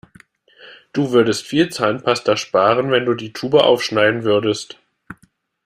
[0.93, 4.79] Du würdest viel Zahnpasta sparen, wenn du die Tube aufschneiden würdest.